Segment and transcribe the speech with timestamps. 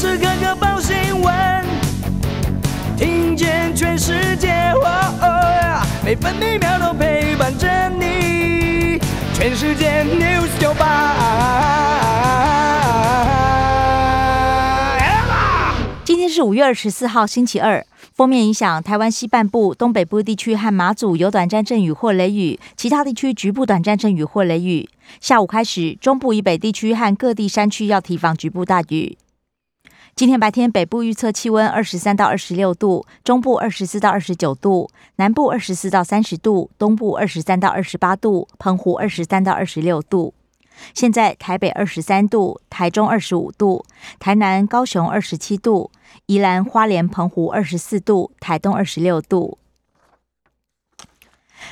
[0.00, 1.62] 时刻刻报新闻，
[2.96, 4.72] 听见全世界，
[6.02, 8.98] 每分每秒都陪伴着你。
[9.34, 11.14] 全世界 news 九八。
[16.02, 17.84] 今天是五月二十四号，星期二。
[18.14, 24.88] 封面影响台湾西半部、东北部地区和马祖有短暂阵雨或雷雨，其他地区局部短暂阵雨或雷雨。
[25.20, 29.18] 下午开始，中部以北地区和各地山区要提防局部大雨。
[30.20, 40.34] 今天白天，北部预测气温二十三到二十六度，中部二十四到二十九度，南部二十四到三十度，东部二十三到二十八度，澎湖二十三到二十六度。
[40.92, 43.86] 现在台北二十三度，台中二十五度，
[44.18, 45.90] 台南、高雄二十七度，
[46.26, 49.56] 宜兰花莲、澎湖二十四度，台东二十六度。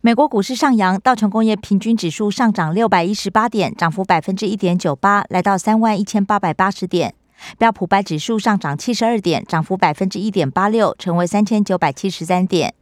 [0.00, 7.14] 美国股市上扬，道琼工业平均指数上涨六百一十八点，涨幅百分之一点九八，来到三万一千八百八十点。
[7.58, 12.74] 标普白指数上涨七十二点，涨幅百分之一点八六，成为三千九百七十三点。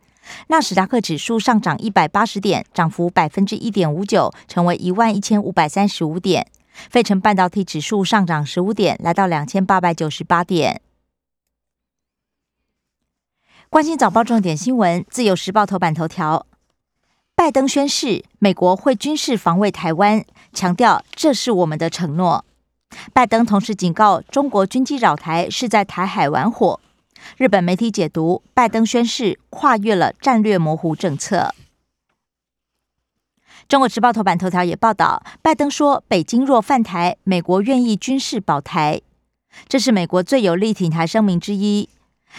[0.49, 6.47] 纳斯达克指数上涨一百八十点，涨幅百分之一点五九，成为一万一千五百三十五点。
[6.89, 10.81] 费城半导体指数上涨十五点，来到两千八百九十八点。
[13.69, 16.47] 关心早报重点新闻，《自由时报》头版头条：
[17.35, 22.45] 拜登宣誓，美国会军事防卫台湾，强调这是我们的承诺。
[23.13, 26.81] 拜登同时警告，中国军机扰台是在台海玩火。
[27.37, 31.55] 日本媒体解读，拜登宣誓跨越了战略模糊政策。
[33.69, 39.01] 中国时报头版头条也报道，拜登说，北京若犯台，美国愿意军事保台，
[39.69, 41.89] 这是美国最有力挺台声明之一。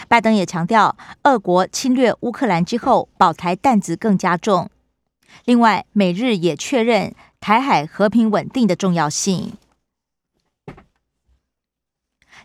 [0.08, 4.68] 拜登也强调，俄国侵略乌克兰之后，保台担子更加重。
[5.44, 9.52] 另外，美日也确认台海和平稳定的重要性。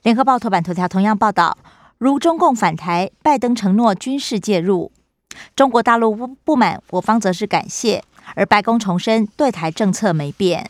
[0.03, 1.57] 联合报头版头条同样报道。
[1.97, 4.91] 如中共反台，拜登承诺军事介入，
[5.55, 8.03] 中国大陆不不满，我方则是感谢。
[8.35, 10.69] 而白宫重申对台政策没变。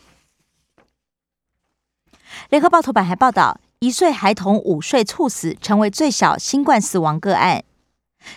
[2.50, 7.63] 联合报头版还报道，一岁孩童午睡猝死，成为最小新冠死亡个案。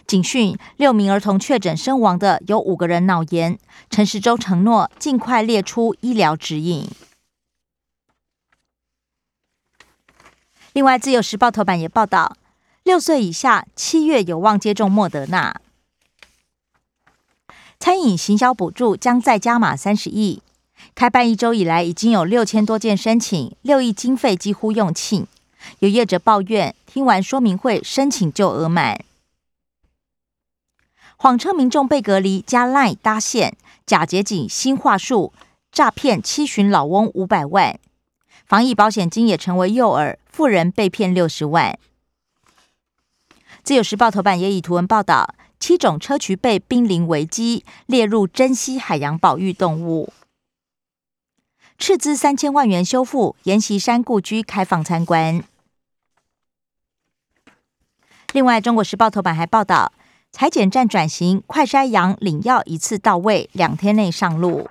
[0.06, 3.58] 警讯：六名儿童确诊身亡的有五个人脑炎。
[3.88, 6.88] 陈时中承诺尽快列出医疗指引。
[10.72, 12.36] 另外，自由时报头版也报道。
[12.84, 15.60] 六岁以下，七月有望接种莫德纳。
[17.78, 20.42] 餐饮行销补助将再加码三十亿。
[20.94, 25.26] 开办一周以来，已经有六千多件申请，六亿经费几乎用罄。
[25.80, 29.04] 有业者抱怨，听完说明会，申请就额满。
[31.16, 35.34] 谎称民众被隔离，加 line 搭线，假捷警新话术，
[35.70, 37.78] 诈骗七旬老翁五百万。
[38.46, 41.78] 防疫保险金也成为诱饵，富人被骗六十万。
[43.62, 50.12] 自由时报头版也以图文报道，七种砗磲被濒临危机，列入珍稀海洋保育动物。
[51.76, 55.42] 斥资三千万元修复阎锡山故居，开放参观。
[58.32, 59.92] 另外，中国时报头版还报道，
[60.30, 64.68] 裁剪站转型，快筛阳领药一次到位，两天内上路。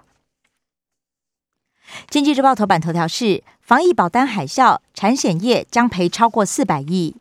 [2.10, 7.16] 经济日报头版头条是防疫保单海啸，产险业将赔超过四百亿。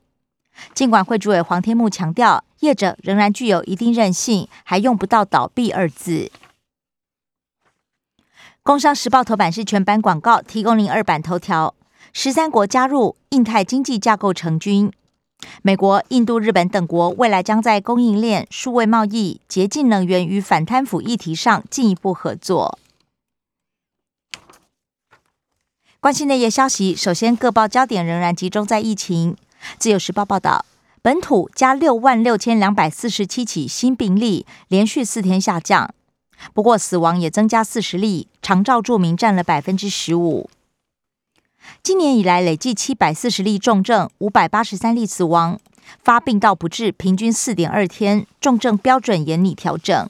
[0.74, 6.30] 尽管会主委黄天木强调，业者仍然具有一定韧性，还用不到倒闭二字。
[8.62, 11.74] 工商时报头版是全版广告，提供零二版头条。
[12.12, 14.90] 十三国加入印太经济架构成军，
[15.62, 22.78] 美国、印度、日本等国未来将在供应链、数位贸易、洁净能源与反贪腐议题上进一步合作。
[26.00, 29.36] 关心内页消息，首先各报焦点仍然集中在疫情。
[29.78, 30.64] 自由时报报道，
[31.02, 35.92] 本土加六万六千两百四十七起新病例，连续四天下降。
[36.54, 40.48] 不过死亡也增加四十例，长照住民占了百分之十五。
[41.82, 45.58] 今年以来累计七百四十例重症，五百八十三例死亡，
[46.04, 50.08] 发病到不治平均四点二天，重症标准严拟调整。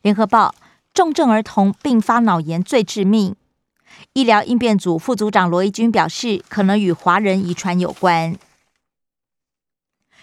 [0.00, 0.54] 联合报，
[0.94, 3.36] 重症儿童并发脑炎最致命。
[4.12, 8.36] 医疗应变组副组长罗义军表示，可能与华人遗传有关。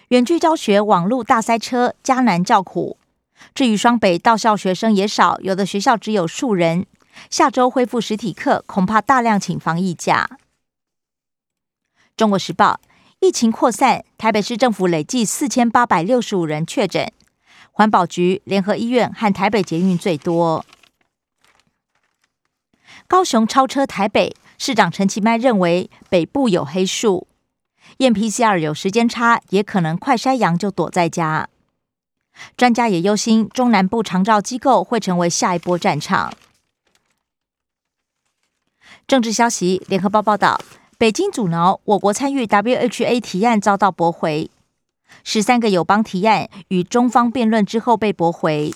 [0.10, 2.98] 远距教学网络大塞车，加难叫苦。
[3.54, 6.86] 至于双北到校学生也少，有的学校只有数人。
[7.30, 10.38] 下周恢复实体课，恐怕大量请防疫假。
[12.16, 12.80] 中国时报，
[13.20, 17.12] 疫情扩散，台北市政府累计四千八百六十五人确诊，
[17.72, 20.66] 环保局、联合医院和台北捷运最多。
[23.10, 27.26] 高雄超车台北，市长陈其迈认为北部有黑数，
[28.00, 31.48] 验 PCR 有时间差，也可能快筛阳就躲在家。
[32.58, 36.34] 专家也忧心中南部长照机构会成为下一波战场。
[39.08, 40.60] 政治消息，联合报报道，
[40.98, 44.52] 北京阻挠我国参与 WHA 提案遭到驳回，
[45.24, 48.74] 十三个友邦提案与中方辩论之后被驳回。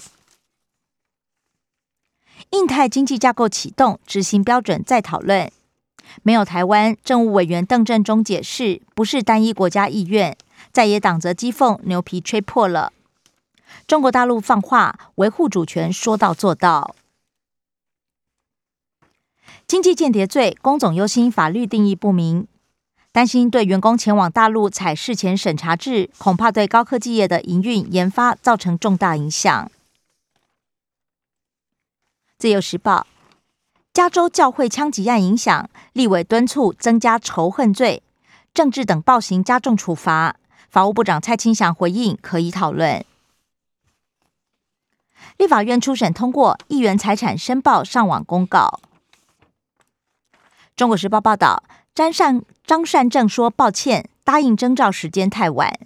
[2.51, 5.49] 印太经济架构启动，执行标准再讨论。
[6.23, 10.35] 没有台湾政务委员邓振中解释，不是单一国家意愿，
[10.73, 12.91] 在野党则讥讽牛皮吹破了。
[13.87, 16.93] 中国大陆放话维护主权，说到做到。
[19.65, 22.45] 经济间谍罪，工总忧心法律定义不明，
[23.13, 29.71] 担心对员工前往大陆采事前审查制，恐怕对高科技业的营运研发造成重大影响。
[32.41, 33.05] 自由时报：
[33.93, 38.01] 加州教会枪击案影响，立委敦促增加仇恨罪、
[38.51, 40.37] 政治等暴行加重处罚。
[40.67, 43.05] 法务部长蔡清祥回应可以讨论。
[45.37, 48.79] 立法院初审通过议员财产申报上网公告。
[50.75, 55.77] 中国时报报道，张善张善政说抱歉，答应征召时间太晚。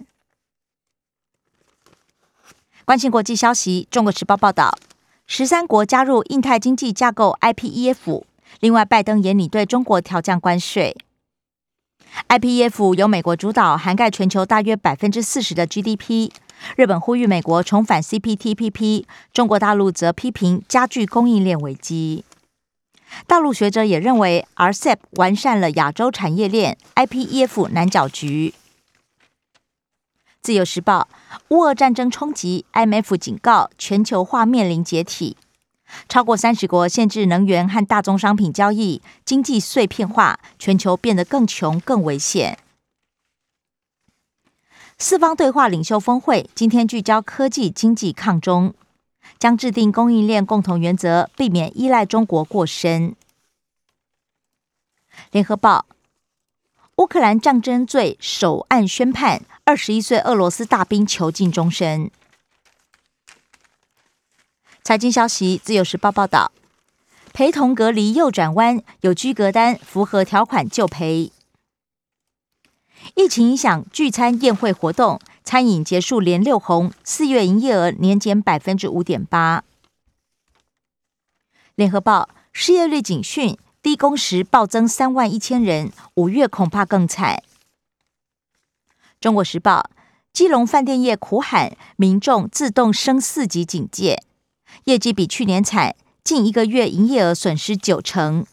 [2.86, 4.78] 关心国际消息，中国时报报道。
[5.28, 8.22] 十三国加入印太经济架构 （IPEF）。
[8.60, 10.96] 另外，拜登也拟对中国调降关税。
[12.28, 16.30] IPEF 由美国主导，涵盖全球大约百分之四十的 GDP。
[16.76, 22.24] 日本呼吁美国重返 CPTPP，中国大陆则批评加剧供应链危机。
[23.26, 28.54] 大陆学者也认为，RCEP 完善了亚洲产业链，IPEF 难搅局。
[30.46, 31.08] 自由时报：
[31.48, 35.36] 乌俄战争冲击，IMF 警告全球化面临解体。
[36.08, 42.60] 超过三十国限制能源和大宗商品交易，经济碎片化，全球变得更穷、更危险。
[44.96, 48.72] 四方对话领袖峰会今天聚焦科技经济抗中，
[49.40, 53.16] 将制定供应链共同原则，避免依赖中国过深。
[55.32, 55.86] 联合报。
[56.96, 62.10] 乌克兰战争罪首案宣判，二十一岁俄罗斯大兵囚禁终身。
[64.82, 66.52] 财经消息，自由时报报道，
[67.34, 71.30] 陪同隔离右转弯有居隔单，符合条款就赔。
[73.14, 79.64] 疫情影响聚餐宴会活动，餐饮结束连六红，四月营业额年减百分之五点八。
[81.74, 83.58] 联合报失业率警讯。
[83.86, 87.44] 低工时暴增三万一千人，五月恐怕更惨。
[89.20, 89.88] 中国时报：
[90.32, 94.24] 基隆饭店业苦喊民众自动升四级警戒，
[94.86, 95.94] 业绩比去年惨，
[96.24, 98.44] 近一个月营业额损失九成。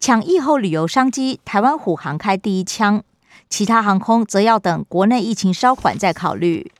[0.00, 3.04] 抢疫后旅游商机，台湾虎航开第一枪，
[3.48, 6.72] 其他航空则要等国内疫情稍缓再考虑。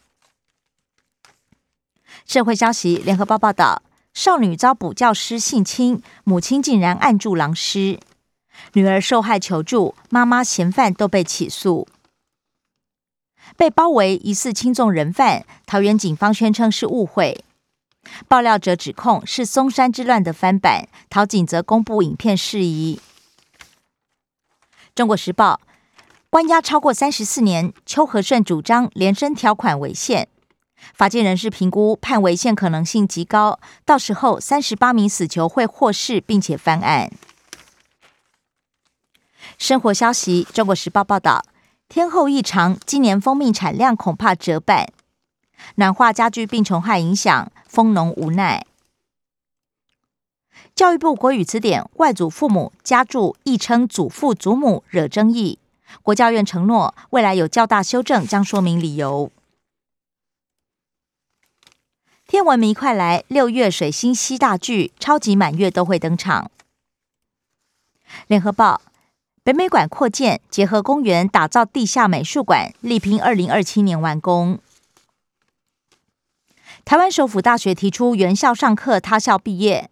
[2.26, 3.80] 社会消息：联合报报道。
[4.18, 8.00] 少女遭补教师性侵，母亲竟然按住狼尸，
[8.72, 11.86] 女儿受害求助，妈妈嫌犯都被起诉，
[13.56, 17.44] 被包围疑似轻重人犯，桃园警方宣称是误会，
[18.26, 23.00] 爆料者指控是松山之乱的翻版，桃警则公布影片事宜。
[24.96, 25.60] 中国时报
[26.28, 30.26] 关押超过三十四年，邱和顺主张连升条款违宪。
[30.94, 37.10] 法界人士评估判违宪可能性极高，到时候三十八名死囚会获释并且翻案。
[39.58, 41.44] 生活消息：中国时报报道，
[41.88, 44.88] 天后异常，今年蜂蜜产量恐怕折半。
[45.76, 48.64] 暖化加剧病虫害影响，蜂农无奈。
[50.74, 55.58] 教育部国语词典外祖父母家住亦称祖父祖母惹争议，
[56.02, 59.32] 国教院承诺未来有较大修正，将说明理由。
[62.28, 63.24] 天文迷快来！
[63.28, 66.50] 六月水星西大巨，超级满月都会登场。
[68.26, 68.82] 联合报：
[69.42, 74.58] 北美馆扩建，结合公园打造地下美术馆，力拼二零二七年完工。
[76.84, 79.88] 台湾首府大学提出原校上课，他校毕业，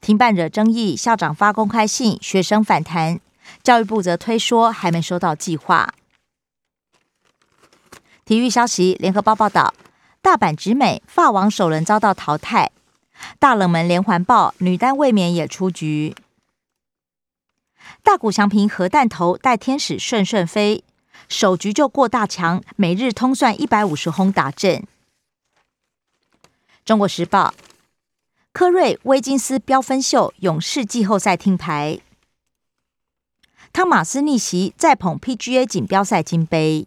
[0.00, 3.18] 停办惹争议，校长发公开信，学生反弹，
[3.64, 5.92] 教育部则推说还没收到计划。
[8.24, 9.74] 体育消息：联合报报道。
[10.22, 12.70] 大阪直美发王首轮遭到淘汰，
[13.40, 16.14] 大冷门连环爆，女单卫冕也出局。
[18.04, 20.84] 大谷翔平核弹头带天使顺顺飞，
[21.28, 24.86] 首局就过大强，每日通算一百五十轰打阵。
[26.84, 27.52] 中国时报：
[28.52, 31.98] 科瑞威金斯飙分秀，勇士季后赛听牌。
[33.72, 36.86] 汤马斯逆袭再捧 PGA 锦标赛金杯。